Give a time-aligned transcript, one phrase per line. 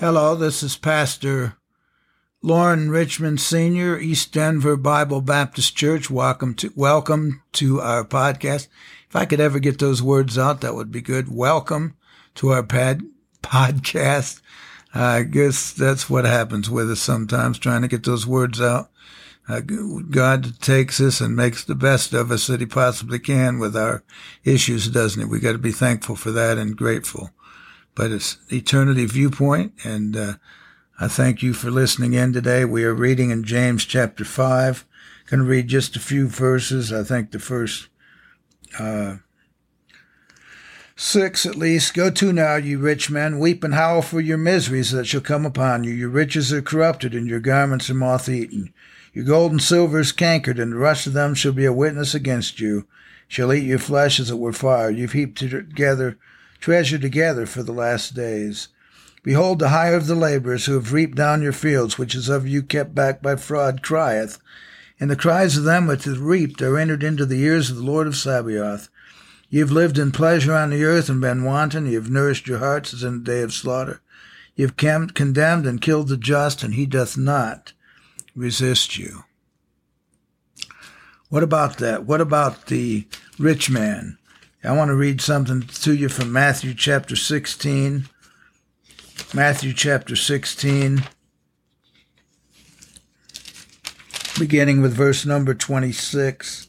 [0.00, 1.58] Hello, this is Pastor
[2.40, 6.08] Loren Richmond Sr., East Denver Bible Baptist Church.
[6.08, 8.68] Welcome to welcome to our podcast.
[9.10, 11.28] If I could ever get those words out, that would be good.
[11.30, 11.98] Welcome
[12.36, 13.02] to our pad
[13.42, 14.40] podcast.
[14.94, 18.90] I guess that's what happens with us sometimes, trying to get those words out.
[19.50, 23.76] Uh, God takes us and makes the best of us that He possibly can with
[23.76, 24.02] our
[24.44, 25.28] issues, doesn't He?
[25.28, 27.32] We got to be thankful for that and grateful
[28.00, 29.74] but it's eternity viewpoint.
[29.84, 30.32] And uh,
[30.98, 32.64] I thank you for listening in today.
[32.64, 34.86] We are reading in James chapter 5.
[35.26, 36.94] Going to read just a few verses.
[36.94, 37.88] I think the first
[38.78, 39.16] uh,
[40.96, 41.92] six at least.
[41.92, 45.44] Go to now, you rich men, weep and howl for your miseries that shall come
[45.44, 45.90] upon you.
[45.90, 48.72] Your riches are corrupted, and your garments are moth eaten.
[49.12, 52.14] Your gold and silver is cankered, and the rust of them shall be a witness
[52.14, 52.86] against you.
[53.28, 54.88] Shall eat your flesh as it were fire.
[54.88, 56.16] You've heaped together
[56.60, 58.68] treasure together for the last days.
[59.22, 62.46] Behold, the hire of the laborers who have reaped down your fields, which is of
[62.46, 64.38] you kept back by fraud, crieth.
[64.98, 67.82] And the cries of them which have reaped are entered into the ears of the
[67.82, 68.88] Lord of Sabaoth.
[69.48, 71.86] Ye have lived in pleasure on the earth and been wanton.
[71.86, 74.00] Ye have nourished your hearts as in the day of slaughter.
[74.54, 77.72] Ye have condemned and killed the just, and he doth not
[78.34, 79.24] resist you.
[81.30, 82.04] What about that?
[82.04, 83.06] What about the
[83.38, 84.18] rich man?
[84.62, 88.10] I want to read something to you from Matthew chapter 16.
[89.32, 91.04] Matthew chapter 16,
[94.38, 96.68] beginning with verse number 26.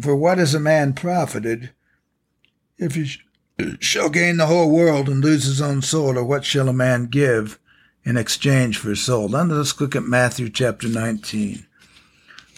[0.00, 1.70] For what is a man profited
[2.78, 3.16] if he
[3.78, 7.06] shall gain the whole world and lose his own soul, or what shall a man
[7.06, 7.60] give
[8.04, 9.28] in exchange for his soul.
[9.28, 11.66] Now let's look at Matthew chapter 19.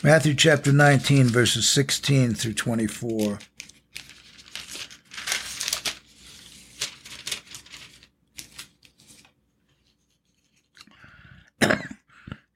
[0.05, 3.39] Matthew chapter 19, verses 16 through 24.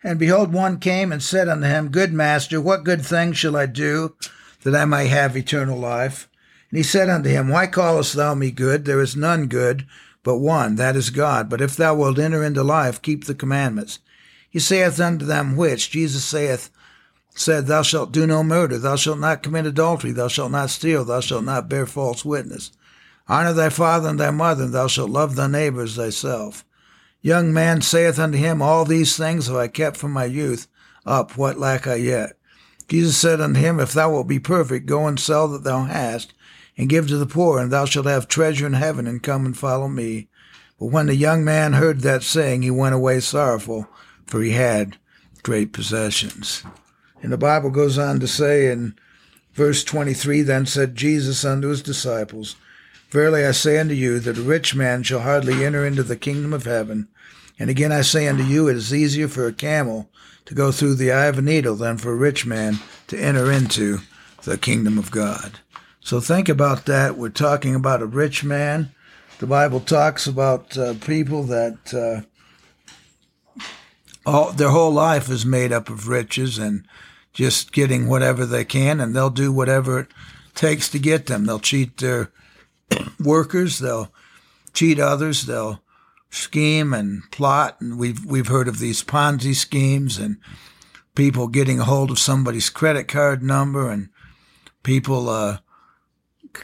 [0.02, 3.66] and behold, one came and said unto him, Good master, what good thing shall I
[3.66, 4.16] do
[4.62, 6.28] that I may have eternal life?
[6.70, 8.84] And he said unto him, Why callest thou me good?
[8.84, 9.86] There is none good
[10.26, 11.48] but one, that is God.
[11.48, 14.00] But if thou wilt enter into life, keep the commandments.
[14.50, 16.68] He saith unto them which, Jesus saith,
[17.32, 21.04] said, Thou shalt do no murder, thou shalt not commit adultery, thou shalt not steal,
[21.04, 22.72] thou shalt not bear false witness.
[23.28, 26.64] Honor thy father and thy mother, and thou shalt love thy neighbor as thyself.
[27.22, 30.66] Young man saith unto him, All these things have I kept from my youth.
[31.04, 32.36] Up, what lack I yet?
[32.88, 36.34] Jesus said unto him, If thou wilt be perfect, go and sell that thou hast,
[36.76, 39.56] and give to the poor, and thou shalt have treasure in heaven, and come and
[39.56, 40.28] follow me.
[40.78, 43.88] But when the young man heard that saying, he went away sorrowful,
[44.26, 44.98] for he had
[45.42, 46.62] great possessions.
[47.22, 48.94] And the Bible goes on to say in
[49.54, 52.56] verse 23 Then said Jesus unto his disciples,
[53.10, 56.52] Verily I say unto you, that a rich man shall hardly enter into the kingdom
[56.52, 57.08] of heaven.
[57.58, 60.10] And again I say unto you, it is easier for a camel
[60.44, 63.50] to go through the eye of a needle than for a rich man to enter
[63.50, 64.00] into
[64.44, 65.60] the kingdom of God.
[66.06, 67.18] So think about that.
[67.18, 68.92] We're talking about a rich man.
[69.40, 73.64] The Bible talks about uh, people that uh,
[74.24, 76.86] all their whole life is made up of riches and
[77.32, 80.06] just getting whatever they can, and they'll do whatever it
[80.54, 81.44] takes to get them.
[81.44, 82.30] They'll cheat their
[83.18, 83.80] workers.
[83.80, 84.12] They'll
[84.74, 85.46] cheat others.
[85.46, 85.82] They'll
[86.30, 87.80] scheme and plot.
[87.80, 90.36] And we've we've heard of these Ponzi schemes and
[91.16, 94.08] people getting a hold of somebody's credit card number and
[94.84, 95.58] people uh,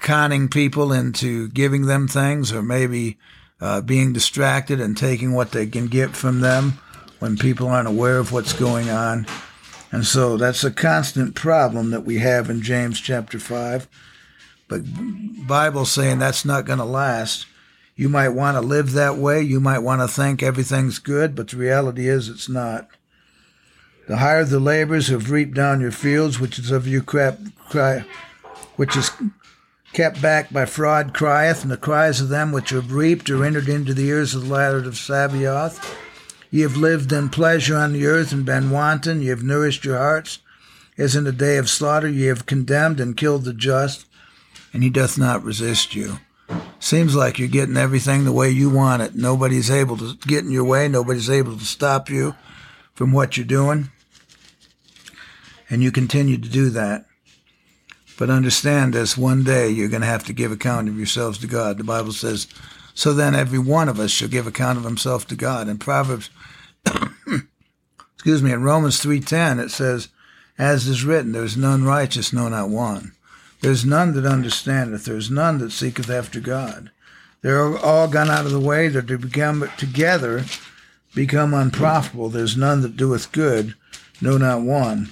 [0.01, 3.19] conning people into giving them things or maybe
[3.61, 6.79] uh, being distracted and taking what they can get from them
[7.21, 9.27] when people aren't aware of what's going on.
[9.93, 13.87] And so that's a constant problem that we have in James chapter 5.
[14.69, 14.83] But
[15.47, 17.47] Bible saying that's not going to last.
[17.95, 19.43] You might want to live that way.
[19.43, 22.89] You might want to think everything's good, but the reality is it's not.
[24.09, 27.39] The hire the laborers who have reaped down your fields, which is of you crap,
[27.69, 28.05] cry,
[28.77, 29.11] which is
[29.93, 33.69] kept back by fraud crieth, and the cries of them which have reaped are entered
[33.69, 35.97] into the ears of the latter of Sabaoth.
[36.51, 39.23] Ye have lived in pleasure on the earth and been wanton.
[39.23, 40.39] Ye have nourished your hearts.
[40.99, 44.05] As in the day of slaughter, ye have condemned and killed the just,
[44.73, 46.19] and he doth not resist you.
[46.79, 49.15] Seems like you're getting everything the way you want it.
[49.15, 50.89] Nobody's able to get in your way.
[50.89, 52.35] Nobody's able to stop you
[52.95, 53.91] from what you're doing.
[55.71, 57.07] And you continue to do that.
[58.19, 61.47] But understand this one day you're going to have to give account of yourselves to
[61.47, 61.79] God.
[61.79, 62.47] The Bible says,
[62.95, 65.69] So then every one of us shall give account of himself to God.
[65.69, 66.31] In Proverbs,
[68.15, 70.09] excuse me, in Romans 3.10 it says,
[70.59, 73.13] As is written, there is none righteous, no, not one.
[73.61, 76.91] There's none that understandeth, there is none that seeketh after God.
[77.43, 80.45] They're all gone out of the way, they're to become together,
[81.15, 82.29] become unprofitable.
[82.29, 83.75] There's none that doeth good,
[84.21, 85.11] no, not one.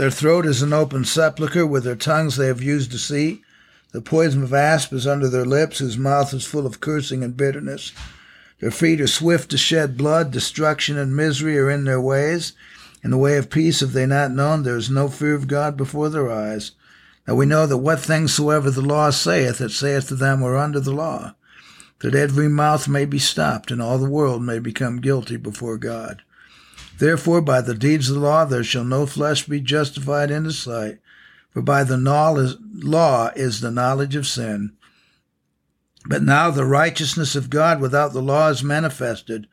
[0.00, 3.42] Their throat is an open sepulchre, with their tongues they have used deceit.
[3.92, 7.36] The poison of asp is under their lips, whose mouth is full of cursing and
[7.36, 7.92] bitterness.
[8.60, 12.54] Their feet are swift to shed blood, destruction and misery are in their ways.
[13.04, 15.76] In the way of peace have they not known, there is no fear of God
[15.76, 16.70] before their eyes.
[17.28, 20.46] Now we know that what things soever the law saith, it saith to them who
[20.46, 21.34] are under the law,
[21.98, 26.22] that every mouth may be stopped, and all the world may become guilty before God.
[27.00, 30.58] Therefore, by the deeds of the law, there shall no flesh be justified in his
[30.58, 30.98] sight.
[31.48, 32.36] For by the law
[33.34, 34.72] is the knowledge of sin.
[36.04, 39.46] But now the righteousness of God without the law is manifested,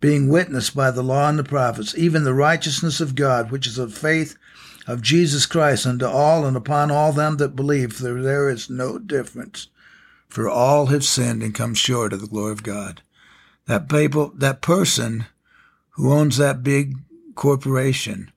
[0.00, 3.76] being witnessed by the law and the prophets, even the righteousness of God, which is
[3.76, 4.36] of faith
[4.86, 9.00] of Jesus Christ unto all and upon all them that believe, for there is no
[9.00, 9.66] difference.
[10.28, 13.02] For all have sinned and come short of the glory of God.
[13.66, 15.26] That people, that person
[15.94, 16.96] who owns that big
[17.34, 18.30] corporation,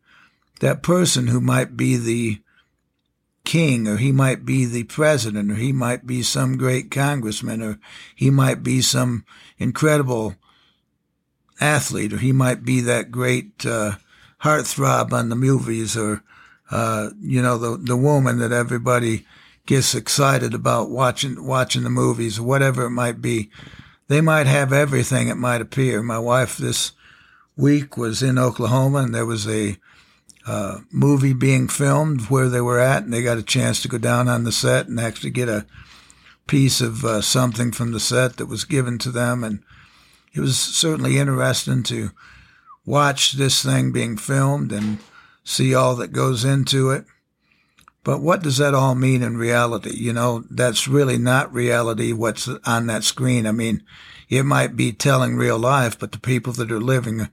[0.60, 2.40] that person who might be the
[3.48, 7.80] king, or he might be the president, or he might be some great congressman, or
[8.16, 9.24] he might be some
[9.58, 10.36] incredible
[11.60, 13.94] athlete, or he might be that great uh,
[14.44, 16.24] heartthrob on the movies, or
[16.70, 19.26] uh, you know the the woman that everybody
[19.66, 23.50] gets excited about watching watching the movies, or whatever it might be.
[24.10, 25.28] They might have everything.
[25.28, 26.02] It might appear.
[26.04, 26.92] My wife this
[27.58, 29.78] week was in Oklahoma, and there was a
[30.46, 33.98] uh, movie being filmed where they were at, and they got a chance to go
[33.98, 35.66] down on the set and actually get a
[36.46, 39.62] piece of uh, something from the set that was given to them, and
[40.34, 42.12] it was certainly interesting to
[42.86, 45.00] watch this thing being filmed and
[45.44, 47.06] see all that goes into it.
[48.04, 49.94] But what does that all mean in reality?
[49.94, 53.46] You know, that's really not reality what's on that screen.
[53.46, 53.84] I mean,
[54.30, 57.30] it might be telling real life, but the people that are living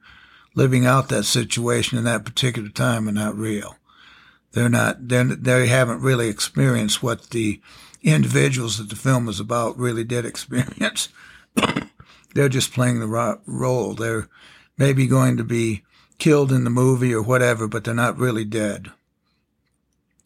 [0.55, 3.77] living out that situation in that particular time are not real.
[4.53, 5.09] They're not.
[5.09, 7.61] They're, they haven't really experienced what the
[8.03, 11.09] individuals that the film is about really did experience.
[12.35, 13.95] they're just playing the role.
[13.95, 14.29] They're
[14.79, 15.83] maybe going to be
[16.19, 18.93] killed in the movie or whatever, but they're not really dead.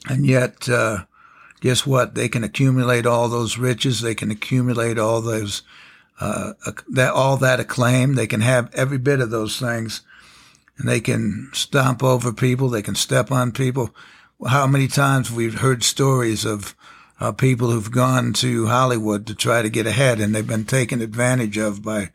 [0.08, 1.04] And yet, uh,
[1.60, 2.14] guess what?
[2.14, 4.00] They can accumulate all those riches.
[4.00, 5.62] They can accumulate all those
[6.20, 6.52] uh,
[6.88, 8.14] that all that acclaim.
[8.14, 10.02] They can have every bit of those things,
[10.76, 12.68] and they can stomp over people.
[12.68, 13.94] They can step on people.
[14.46, 16.74] How many times we've heard stories of
[17.20, 21.00] uh, people who've gone to Hollywood to try to get ahead, and they've been taken
[21.00, 22.10] advantage of by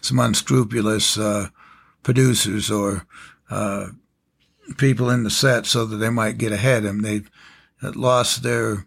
[0.00, 1.48] some unscrupulous uh,
[2.02, 3.06] producers or
[3.50, 3.88] uh,
[4.76, 7.30] people in the set so that they might get ahead, and they've
[7.82, 8.86] lost their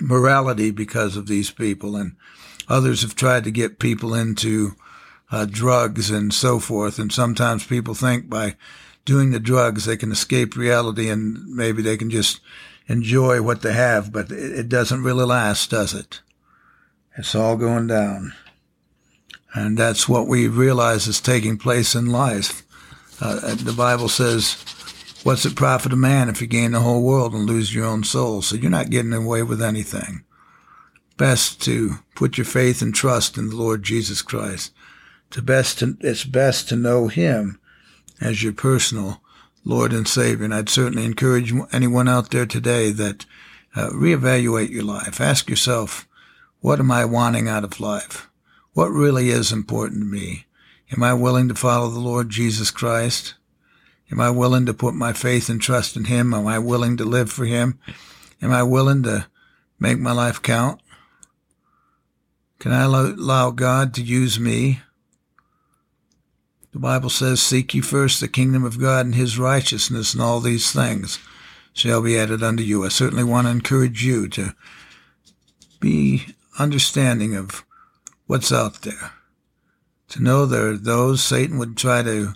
[0.00, 2.16] morality because of these people, and
[2.70, 4.76] Others have tried to get people into
[5.32, 7.00] uh, drugs and so forth.
[7.00, 8.54] And sometimes people think by
[9.04, 12.40] doing the drugs they can escape reality and maybe they can just
[12.86, 16.20] enjoy what they have, but it doesn't really last, does it?
[17.18, 18.34] It's all going down.
[19.52, 22.62] And that's what we realize is taking place in life.
[23.20, 24.64] Uh, the Bible says,
[25.24, 28.04] What's it profit a man if you gain the whole world and lose your own
[28.04, 28.42] soul?
[28.42, 30.24] So you're not getting away with anything
[31.20, 34.72] best to put your faith and trust in the Lord Jesus Christ.
[35.32, 37.60] To best to, it's best to know Him
[38.22, 39.20] as your personal
[39.62, 40.46] Lord and Savior.
[40.46, 43.26] And I'd certainly encourage anyone out there today that
[43.76, 45.20] uh, reevaluate your life.
[45.20, 46.08] Ask yourself,
[46.60, 48.30] what am I wanting out of life?
[48.72, 50.46] What really is important to me?
[50.90, 53.34] Am I willing to follow the Lord Jesus Christ?
[54.10, 56.32] Am I willing to put my faith and trust in Him?
[56.32, 57.78] Am I willing to live for Him?
[58.40, 59.26] Am I willing to
[59.78, 60.79] make my life count?
[62.60, 64.80] Can I allow God to use me?
[66.72, 70.40] The Bible says, Seek ye first the kingdom of God and his righteousness, and all
[70.40, 71.18] these things
[71.72, 72.84] shall be added unto you.
[72.84, 74.54] I certainly want to encourage you to
[75.80, 76.26] be
[76.58, 77.64] understanding of
[78.26, 79.12] what's out there.
[80.10, 82.34] to know there are those Satan would try to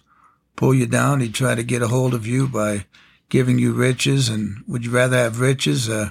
[0.57, 1.21] pull you down.
[1.21, 2.87] He'd try to get a hold of you by
[3.28, 4.31] giving you riches.
[4.31, 6.11] And would you rather have riches, uh,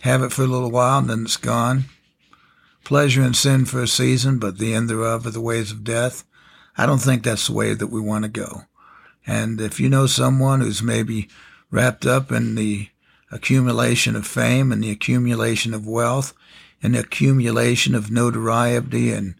[0.00, 1.86] have it for a little while and then it's gone?
[2.86, 6.22] Pleasure and sin for a season, but the end thereof are the ways of death.
[6.78, 8.62] I don't think that's the way that we want to go.
[9.26, 11.28] And if you know someone who's maybe
[11.72, 12.90] wrapped up in the
[13.32, 16.32] accumulation of fame and the accumulation of wealth
[16.80, 19.34] and the accumulation of notoriety and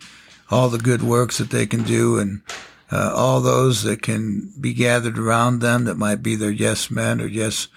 [0.51, 2.43] all the good works that they can do and
[2.91, 7.21] uh, all those that can be gathered around them that might be their yes men
[7.21, 7.69] or yes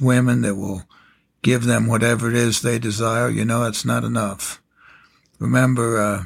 [0.00, 0.82] women that will
[1.42, 4.61] give them whatever it is they desire, you know, it's not enough.
[5.42, 6.24] Remember, uh,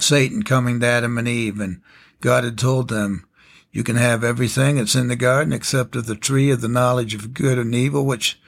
[0.00, 1.82] Satan coming to Adam and Eve and
[2.22, 3.26] God had told them,
[3.70, 7.14] you can have everything that's in the garden except of the tree of the knowledge
[7.14, 8.40] of good and evil, which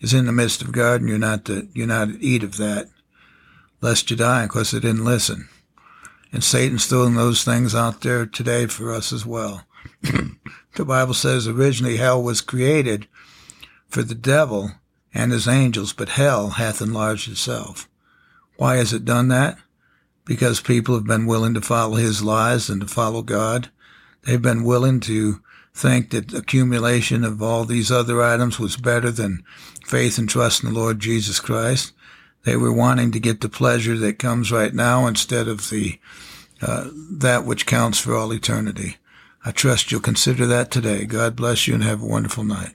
[0.00, 1.08] is in the midst of the garden.
[1.08, 2.90] You're not to, you're not to eat of that,
[3.80, 5.48] lest you die, Of course, they didn't listen.
[6.32, 9.64] And Satan's throwing those things out there today for us as well.
[10.02, 13.08] the Bible says originally hell was created
[13.88, 14.70] for the devil
[15.12, 17.88] and his angels, but hell hath enlarged itself.
[18.56, 19.58] Why has it done that?
[20.24, 23.70] Because people have been willing to follow his lies and to follow God.
[24.22, 25.42] They've been willing to
[25.74, 29.42] think that accumulation of all these other items was better than
[29.86, 31.92] faith and trust in the Lord Jesus Christ.
[32.44, 35.98] They were wanting to get the pleasure that comes right now instead of the
[36.60, 38.96] uh, that which counts for all eternity.
[39.44, 41.04] I trust you'll consider that today.
[41.04, 42.74] God bless you and have a wonderful night.